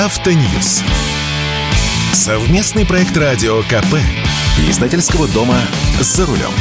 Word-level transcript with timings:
Автоньюз. 0.00 0.82
Совместный 2.14 2.86
проект 2.86 3.14
радио 3.18 3.60
КП. 3.64 3.96
Издательского 4.66 5.28
дома 5.28 5.58
«За 6.00 6.24
рулем». 6.24 6.52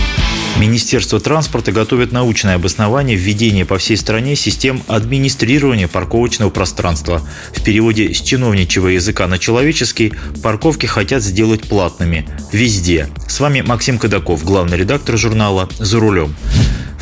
Министерство 0.58 1.21
транспорта 1.21 1.71
готовит 1.71 2.12
научное 2.12 2.55
обоснование 2.55 3.16
введения 3.16 3.64
по 3.64 3.78
всей 3.78 3.96
стране 3.96 4.36
систем 4.36 4.84
администрирования 4.89 5.88
парковочного 5.88 6.50
пространства. 6.50 7.21
В 7.55 7.64
переводе 7.64 8.14
с 8.14 8.20
чиновничьего 8.20 8.89
языка 8.89 9.25
на 9.28 9.40
человеческий 9.40 10.12
парковки 10.44 10.86
хотят 10.86 11.24
сделать 11.24 11.62
платными. 11.62 12.28
Везде. 12.52 13.08
С 13.26 13.40
вами 13.40 13.62
Максим 13.62 14.00
Кадаков, 14.00 14.44
главный 14.44 14.76
редактор 14.76 15.18
журнала 15.18 15.70
«За 15.80 15.98
рулем». 15.98 16.36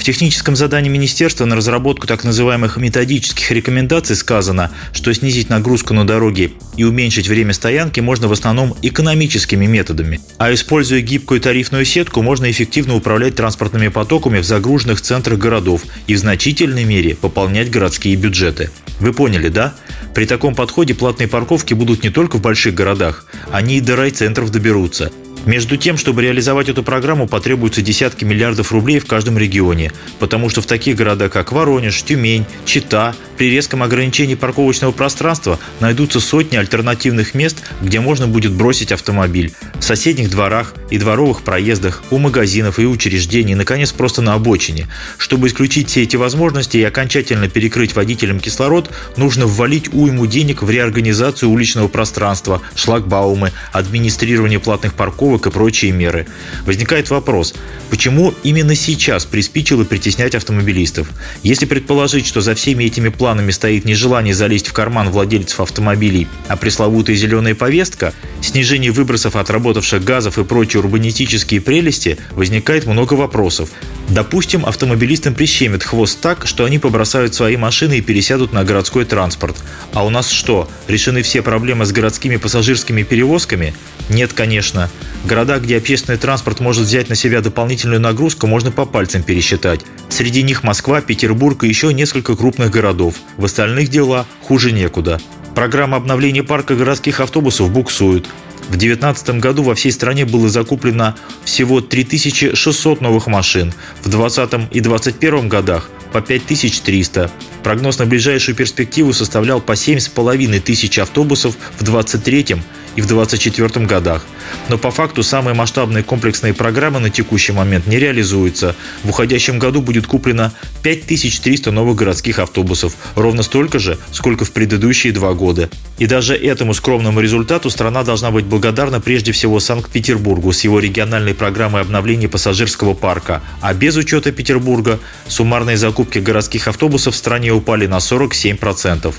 Техническом 0.07 0.55
задании 0.55 0.89
министерства 0.89 1.43
на 1.43 1.57
разработку 1.57 2.07
так 2.07 2.23
называемых 2.23 2.77
методических 2.77 3.51
рекомендаций 3.51 4.15
сказано, 4.15 4.71
что 4.93 5.13
снизить 5.13 5.49
нагрузку 5.49 5.93
на 5.93 6.07
дороге 6.07 6.53
и 6.77 6.85
уменьшить 6.85 7.27
время 7.27 7.51
стоянки 7.51 7.99
можно 7.99 8.29
в 8.29 8.31
основном 8.31 8.73
экономическими 8.81 9.65
методами. 9.65 10.21
А 10.37 10.53
используя 10.53 11.01
гибкую 11.01 11.41
тарифную 11.41 11.83
сетку, 11.83 12.21
можно 12.21 12.49
эффективно 12.49 12.95
управлять 12.95 13.35
транспортными 13.35 13.89
потоками 13.89 14.39
в 14.39 14.45
загруженных 14.45 15.01
центрах 15.01 15.39
городов 15.39 15.81
и 16.07 16.15
в 16.15 16.19
значительной 16.19 16.85
мере 16.85 17.13
пополнять 17.13 17.69
городские 17.69 18.15
бюджеты. 18.15 18.69
Вы 19.01 19.11
поняли, 19.11 19.49
да? 19.49 19.73
При 20.15 20.25
таком 20.25 20.55
подходе 20.55 20.95
платные 20.95 21.27
парковки 21.27 21.73
будут 21.73 22.03
не 22.03 22.11
только 22.11 22.37
в 22.37 22.41
больших 22.41 22.73
городах, 22.75 23.25
они 23.51 23.79
и 23.79 23.81
до 23.81 23.97
райцентров 23.97 24.51
доберутся. 24.51 25.11
Между 25.47 25.77
тем, 25.77 25.95
чтобы 25.95 26.23
реализовать 26.23 26.67
эту 26.67 26.83
программу, 26.83 27.25
потребуются 27.25 27.81
десятки 27.81 28.25
миллиардов 28.25 28.73
рублей 28.73 28.99
в 28.99 29.05
каждом 29.05 29.37
регионе, 29.37 29.93
потому 30.19 30.49
что 30.49 30.61
в 30.61 30.65
таких 30.65 30.97
городах, 30.97 31.31
как 31.31 31.53
Воронеж, 31.53 32.03
Тюмень, 32.03 32.45
Чита, 32.65 33.15
при 33.37 33.49
резком 33.49 33.81
ограничении 33.81 34.35
парковочного 34.35 34.91
пространства 34.91 35.57
найдутся 35.79 36.19
сотни 36.19 36.57
альтернативных 36.57 37.33
мест, 37.33 37.63
где 37.81 38.01
можно 38.01 38.27
будет 38.27 38.51
бросить 38.51 38.91
автомобиль. 38.91 39.53
В 39.79 39.83
соседних 39.83 40.29
дворах 40.29 40.73
и 40.89 40.97
дворовых 40.97 41.43
проездах, 41.43 42.03
у 42.11 42.17
магазинов 42.17 42.77
и 42.79 42.85
учреждений, 42.85 43.55
наконец, 43.55 43.93
просто 43.93 44.21
на 44.21 44.33
обочине. 44.33 44.87
Чтобы 45.17 45.47
исключить 45.47 45.89
все 45.89 46.03
эти 46.03 46.17
возможности 46.17 46.75
и 46.75 46.83
окончательно 46.83 47.47
перекрыть 47.47 47.95
водителям 47.95 48.41
кислород, 48.41 48.89
нужно 49.15 49.45
ввалить 49.45 49.93
уйму 49.93 50.25
денег 50.25 50.61
в 50.61 50.69
реорганизацию 50.69 51.49
уличного 51.49 51.87
пространства, 51.87 52.61
шлагбаумы, 52.75 53.53
администрирование 53.71 54.59
платных 54.59 54.93
парковок 54.93 55.36
парковок 55.37 55.47
и 55.47 55.51
прочие 55.51 55.91
меры. 55.91 56.25
Возникает 56.65 57.09
вопрос, 57.09 57.53
почему 57.89 58.33
именно 58.43 58.75
сейчас 58.75 59.25
приспичило 59.25 59.83
притеснять 59.83 60.35
автомобилистов? 60.35 61.07
Если 61.43 61.65
предположить, 61.65 62.27
что 62.27 62.41
за 62.41 62.55
всеми 62.55 62.85
этими 62.85 63.09
планами 63.09 63.51
стоит 63.51 63.85
нежелание 63.85 64.33
залезть 64.33 64.67
в 64.67 64.73
карман 64.73 65.09
владельцев 65.09 65.59
автомобилей, 65.59 66.27
а 66.47 66.55
пресловутая 66.55 67.15
зеленая 67.15 67.55
повестка, 67.55 68.13
снижение 68.41 68.91
выбросов 68.91 69.35
отработавших 69.35 70.03
газов 70.03 70.37
и 70.37 70.43
прочие 70.43 70.81
урбанистические 70.81 71.61
прелести, 71.61 72.17
возникает 72.31 72.85
много 72.85 73.13
вопросов. 73.13 73.69
Допустим, 74.09 74.65
автомобилистам 74.65 75.33
прищемит 75.33 75.83
хвост 75.83 76.19
так, 76.21 76.47
что 76.47 76.63
они 76.63 76.79
побросают 76.79 77.35
свои 77.35 77.57
машины 77.57 77.97
и 77.97 78.01
пересядут 78.01 78.53
на 78.53 78.63
городской 78.63 79.03
транспорт. 79.03 79.57
А 79.93 80.05
у 80.05 80.09
нас 80.09 80.29
что, 80.29 80.69
решены 80.87 81.21
все 81.23 81.41
проблемы 81.41 81.85
с 81.85 81.91
городскими 81.91 82.37
пассажирскими 82.37 83.03
перевозками? 83.03 83.73
Нет, 84.09 84.31
конечно. 84.31 84.89
Города, 85.25 85.59
где 85.59 85.77
общественный 85.77 86.17
транспорт 86.17 86.61
может 86.61 86.83
взять 86.83 87.09
на 87.09 87.15
себя 87.15 87.41
дополнительную 87.41 87.99
нагрузку, 87.99 88.47
можно 88.47 88.71
по 88.71 88.85
пальцам 88.85 89.23
пересчитать. 89.23 89.81
Среди 90.07 90.41
них 90.41 90.63
Москва, 90.63 91.01
Петербург 91.01 91.65
и 91.65 91.67
еще 91.67 91.93
несколько 91.93 92.37
крупных 92.37 92.71
городов. 92.71 93.15
В 93.35 93.43
остальных 93.43 93.89
дела 93.89 94.25
хуже 94.41 94.71
некуда. 94.71 95.19
Программа 95.53 95.97
обновления 95.97 96.43
парка 96.43 96.75
городских 96.75 97.19
автобусов 97.19 97.71
буксует. 97.71 98.25
В 98.67 98.71
2019 98.71 99.39
году 99.39 99.63
во 99.63 99.75
всей 99.75 99.91
стране 99.91 100.25
было 100.25 100.49
закуплено 100.49 101.15
всего 101.45 101.79
3600 101.79 102.99
новых 102.99 103.27
машин, 103.27 103.73
в 104.03 104.09
2020 104.09 104.75
и 104.75 104.81
2021 104.81 105.47
годах 105.47 105.89
по 106.11 106.21
5300. 106.21 107.31
Прогноз 107.63 107.99
на 107.99 108.05
ближайшую 108.05 108.55
перспективу 108.55 109.13
составлял 109.13 109.61
по 109.61 109.71
7,5 109.71 110.59
тысяч 110.59 110.99
автобусов 110.99 111.55
в 111.77 111.83
2023 111.83 112.57
и 112.97 113.01
в 113.01 113.05
2024 113.05 113.85
годах. 113.85 114.25
Но 114.69 114.77
по 114.77 114.91
факту 114.91 115.23
самые 115.23 115.53
масштабные 115.53 116.03
комплексные 116.03 116.53
программы 116.53 116.99
на 116.99 117.09
текущий 117.09 117.53
момент 117.53 117.87
не 117.87 117.99
реализуются. 117.99 118.75
В 119.03 119.09
уходящем 119.09 119.59
году 119.59 119.81
будет 119.81 120.07
куплено 120.07 120.51
5300 120.81 121.71
новых 121.71 121.95
городских 121.95 122.39
автобусов, 122.39 122.95
ровно 123.15 123.43
столько 123.43 123.79
же, 123.79 123.97
сколько 124.11 124.43
в 124.45 124.51
предыдущие 124.51 125.13
два 125.13 125.33
года. 125.33 125.69
И 125.99 126.07
даже 126.07 126.35
этому 126.35 126.73
скромному 126.73 127.19
результату 127.19 127.69
страна 127.69 128.03
должна 128.03 128.31
быть 128.31 128.45
благодарна 128.45 128.99
прежде 128.99 129.31
всего 129.31 129.59
Санкт-Петербургу 129.59 130.51
с 130.51 130.63
его 130.63 130.79
региональной 130.79 131.35
программой 131.35 131.81
обновления 131.81 132.27
пассажирского 132.27 132.95
парка, 132.95 133.41
а 133.61 133.73
без 133.75 133.95
учета 133.95 134.31
Петербурга 134.31 134.99
суммарные 135.27 135.77
закупки 135.77 136.17
городских 136.17 136.67
автобусов 136.67 137.13
в 137.13 137.17
стране 137.17 137.51
упали 137.51 137.85
на 137.85 137.97
47%. 137.97 139.13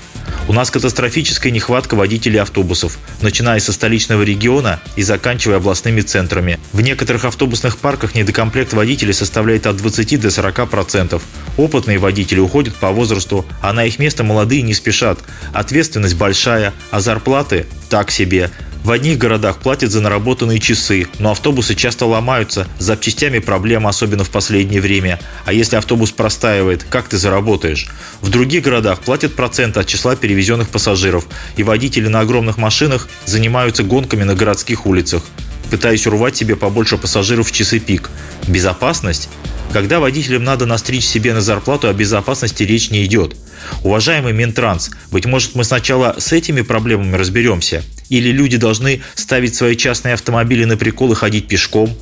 У 0.49 0.51
нас 0.51 0.71
катастрофическая 0.71 1.51
нехватка 1.51 1.93
водителей 1.93 2.41
автобусов, 2.41 2.97
начиная 3.21 3.59
со 3.59 3.71
столичного 3.71 4.23
региона 4.23 4.79
и 4.95 5.03
заканчивая 5.03 5.57
областными 5.57 6.01
центрами. 6.01 6.59
В 6.73 6.81
некоторых 6.81 7.25
автобусных 7.25 7.77
парках 7.77 8.15
недокомплект 8.15 8.73
водителей 8.73 9.13
составляет 9.13 9.67
от 9.67 9.77
20 9.77 10.19
до 10.19 10.29
40%. 10.29 11.21
Опытные 11.55 11.99
водители 11.99 12.39
уходят 12.39 12.73
по 12.73 12.89
возрасту, 12.89 13.45
а 13.61 13.73
на 13.73 13.85
их 13.85 13.99
место 13.99 14.23
молодые 14.23 14.63
не 14.63 14.73
спешат. 14.73 15.19
Ответственность 15.53 16.15
большая, 16.15 16.73
а 16.89 16.99
зарплаты 16.99 17.67
так 17.87 18.09
себе. 18.09 18.49
В 18.83 18.91
одних 18.91 19.17
городах 19.17 19.57
платят 19.57 19.91
за 19.91 19.99
наработанные 19.99 20.59
часы, 20.59 21.07
но 21.19 21.31
автобусы 21.31 21.75
часто 21.75 22.05
ломаются, 22.05 22.65
с 22.79 22.85
запчастями 22.85 23.39
проблема, 23.39 23.89
особенно 23.89 24.23
в 24.23 24.29
последнее 24.29 24.79
время. 24.79 25.19
А 25.45 25.51
если 25.51 25.75
автобус 25.75 26.11
простаивает, 26.11 26.85
как 26.89 27.09
ты 27.09 27.17
заработаешь? 27.17 27.89
В 28.21 28.29
других 28.29 28.63
городах 28.63 29.01
платят 29.01 29.35
процент 29.35 29.77
от 29.77 29.85
числа 29.85 30.15
перевезенных 30.15 30.69
пассажиров, 30.69 31.27
и 31.57 31.63
водители 31.63 32.07
на 32.07 32.21
огромных 32.21 32.57
машинах 32.57 33.09
занимаются 33.25 33.83
гонками 33.83 34.23
на 34.23 34.33
городских 34.33 34.85
улицах, 34.85 35.23
пытаясь 35.69 36.07
урвать 36.07 36.37
себе 36.37 36.55
побольше 36.55 36.97
пассажиров 36.97 37.49
в 37.49 37.51
часы 37.51 37.79
пик. 37.79 38.09
Безопасность? 38.47 39.29
Когда 39.71 39.99
водителям 39.99 40.43
надо 40.43 40.65
настричь 40.65 41.05
себе 41.05 41.33
на 41.33 41.41
зарплату, 41.41 41.89
о 41.89 41.93
безопасности 41.93 42.63
речь 42.63 42.89
не 42.89 43.05
идет. 43.05 43.35
Уважаемый 43.83 44.33
Минтранс, 44.33 44.89
быть 45.11 45.25
может 45.25 45.53
мы 45.53 45.63
сначала 45.63 46.15
с 46.17 46.33
этими 46.33 46.61
проблемами 46.61 47.15
разберемся? 47.15 47.83
Или 48.09 48.29
люди 48.31 48.57
должны 48.57 49.01
ставить 49.13 49.53
свои 49.53 49.75
частные 49.75 50.15
автомобили 50.15 50.65
на 50.65 50.75
прикол 50.75 51.11
и 51.11 51.15
ходить 51.15 51.47
пешком? 51.47 51.95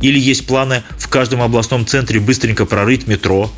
Или 0.00 0.18
есть 0.18 0.46
планы 0.46 0.82
в 0.96 1.08
каждом 1.08 1.42
областном 1.42 1.86
центре 1.86 2.20
быстренько 2.20 2.64
прорыть 2.64 3.06
метро? 3.06 3.52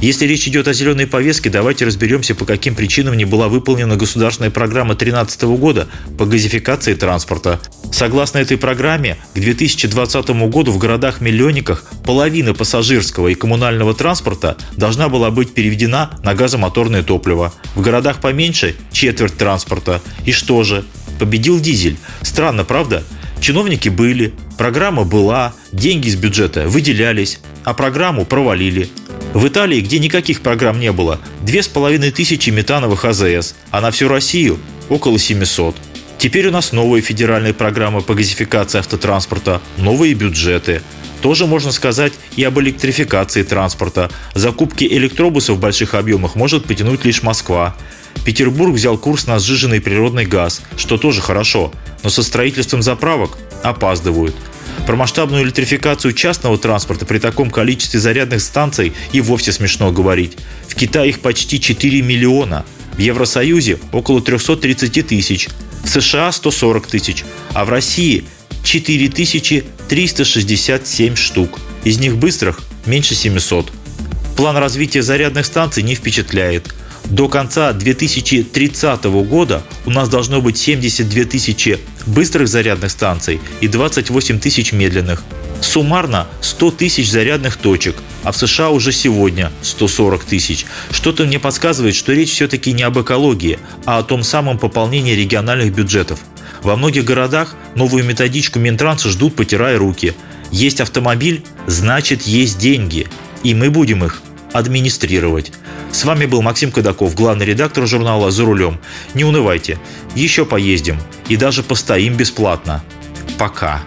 Если 0.00 0.26
речь 0.26 0.46
идет 0.46 0.68
о 0.68 0.72
зеленой 0.72 1.08
повестке, 1.08 1.50
давайте 1.50 1.84
разберемся, 1.84 2.36
по 2.36 2.44
каким 2.44 2.76
причинам 2.76 3.16
не 3.16 3.24
была 3.24 3.48
выполнена 3.48 3.96
государственная 3.96 4.50
программа 4.50 4.94
2013 4.94 5.42
года 5.58 5.88
по 6.16 6.24
газификации 6.24 6.94
транспорта. 6.94 7.60
Согласно 7.90 8.38
этой 8.38 8.58
программе, 8.58 9.16
к 9.34 9.38
2020 9.40 10.28
году 10.48 10.70
в 10.70 10.78
городах-миллионниках 10.78 11.84
половина 12.04 12.54
пассажирского 12.54 13.28
и 13.28 13.34
коммунального 13.34 13.92
транспорта 13.92 14.56
должна 14.76 15.08
была 15.08 15.32
быть 15.32 15.52
переведена 15.52 16.12
на 16.22 16.34
газомоторное 16.34 17.02
топливо. 17.02 17.52
В 17.74 17.80
городах 17.80 18.20
поменьше– 18.20 18.76
четверть 18.92 19.36
транспорта. 19.36 20.00
И 20.24 20.30
что 20.30 20.62
же? 20.62 20.84
Победил 21.18 21.58
дизель. 21.58 21.96
Странно, 22.22 22.62
правда? 22.64 23.02
Чиновники 23.40 23.88
были, 23.88 24.32
программа 24.58 25.04
была, 25.04 25.54
деньги 25.72 26.06
из 26.06 26.14
бюджета 26.14 26.68
выделялись, 26.68 27.40
а 27.64 27.74
программу 27.74 28.24
провалили. 28.24 28.88
В 29.34 29.46
Италии, 29.46 29.80
где 29.80 29.98
никаких 29.98 30.40
программ 30.40 30.80
не 30.80 30.90
было, 30.90 31.20
2500 31.42 32.48
метановых 32.48 33.04
АЗС, 33.04 33.54
а 33.70 33.80
на 33.80 33.90
всю 33.90 34.08
Россию 34.08 34.58
около 34.88 35.18
700. 35.18 35.76
Теперь 36.16 36.48
у 36.48 36.50
нас 36.50 36.72
новые 36.72 37.02
федеральные 37.02 37.54
программы 37.54 38.00
по 38.00 38.14
газификации 38.14 38.78
автотранспорта, 38.78 39.60
новые 39.76 40.14
бюджеты. 40.14 40.82
Тоже 41.20 41.46
можно 41.46 41.72
сказать 41.72 42.12
и 42.36 42.44
об 42.44 42.58
электрификации 42.58 43.42
транспорта. 43.42 44.10
Закупки 44.34 44.84
электробусов 44.84 45.56
в 45.56 45.60
больших 45.60 45.94
объемах 45.94 46.34
может 46.34 46.64
потянуть 46.64 47.04
лишь 47.04 47.22
Москва. 47.22 47.76
Петербург 48.24 48.74
взял 48.74 48.96
курс 48.96 49.26
на 49.26 49.38
сжиженный 49.38 49.80
природный 49.80 50.26
газ, 50.26 50.62
что 50.76 50.96
тоже 50.96 51.20
хорошо, 51.20 51.72
но 52.02 52.10
со 52.10 52.22
строительством 52.22 52.82
заправок 52.82 53.38
опаздывают. 53.62 54.34
Про 54.86 54.96
масштабную 54.96 55.44
электрификацию 55.44 56.14
частного 56.14 56.58
транспорта 56.58 57.04
при 57.04 57.18
таком 57.18 57.50
количестве 57.50 58.00
зарядных 58.00 58.40
станций 58.40 58.94
и 59.12 59.20
вовсе 59.20 59.52
смешно 59.52 59.92
говорить. 59.92 60.38
В 60.66 60.74
Китае 60.74 61.10
их 61.10 61.20
почти 61.20 61.60
4 61.60 62.02
миллиона, 62.02 62.64
в 62.96 62.98
Евросоюзе 62.98 63.78
около 63.92 64.20
330 64.20 65.06
тысяч, 65.06 65.48
в 65.84 65.88
США 65.88 66.32
140 66.32 66.86
тысяч, 66.86 67.24
а 67.52 67.64
в 67.64 67.70
России 67.70 68.24
4367 68.64 71.16
штук. 71.16 71.58
Из 71.84 71.98
них 71.98 72.16
быстрых 72.16 72.60
меньше 72.86 73.14
700. 73.14 73.70
План 74.36 74.56
развития 74.56 75.02
зарядных 75.02 75.46
станций 75.46 75.82
не 75.82 75.94
впечатляет. 75.94 76.74
До 77.10 77.28
конца 77.28 77.72
2030 77.72 79.04
года 79.04 79.62
у 79.86 79.90
нас 79.90 80.10
должно 80.10 80.42
быть 80.42 80.58
72 80.58 81.24
тысячи 81.24 81.78
быстрых 82.06 82.48
зарядных 82.48 82.90
станций 82.90 83.40
и 83.62 83.68
28 83.68 84.38
тысяч 84.38 84.72
медленных. 84.72 85.22
Суммарно 85.62 86.26
100 86.42 86.70
тысяч 86.72 87.10
зарядных 87.10 87.56
точек, 87.56 87.96
а 88.24 88.32
в 88.32 88.36
США 88.36 88.68
уже 88.68 88.92
сегодня 88.92 89.50
140 89.62 90.22
тысяч. 90.24 90.66
Что-то 90.90 91.24
мне 91.24 91.38
подсказывает, 91.38 91.94
что 91.94 92.12
речь 92.12 92.30
все-таки 92.30 92.72
не 92.72 92.82
об 92.82 92.98
экологии, 93.00 93.58
а 93.86 93.98
о 93.98 94.02
том 94.02 94.22
самом 94.22 94.58
пополнении 94.58 95.14
региональных 95.14 95.74
бюджетов. 95.74 96.20
Во 96.62 96.76
многих 96.76 97.04
городах 97.04 97.56
новую 97.74 98.04
методичку 98.04 98.58
Минтранса 98.58 99.08
ждут, 99.08 99.34
потирая 99.34 99.78
руки. 99.78 100.12
Есть 100.50 100.80
автомобиль, 100.80 101.42
значит 101.66 102.22
есть 102.22 102.58
деньги. 102.58 103.08
И 103.42 103.54
мы 103.54 103.70
будем 103.70 104.04
их 104.04 104.22
администрировать. 104.52 105.52
С 105.92 106.04
вами 106.04 106.26
был 106.26 106.42
Максим 106.42 106.70
Кадаков, 106.70 107.14
главный 107.14 107.46
редактор 107.46 107.86
журнала 107.86 108.30
«За 108.30 108.44
рулем». 108.44 108.78
Не 109.14 109.24
унывайте, 109.24 109.78
еще 110.14 110.44
поездим 110.44 110.98
и 111.28 111.36
даже 111.36 111.62
постоим 111.62 112.14
бесплатно. 112.14 112.84
Пока. 113.38 113.80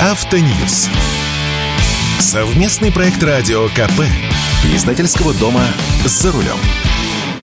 Автоньюз. 0.00 0.88
Совместный 2.20 2.92
проект 2.92 3.22
радио 3.22 3.68
КП. 3.68 4.02
Издательского 4.74 5.32
дома 5.34 5.64
«За 6.04 6.32
рулем». 6.32 6.58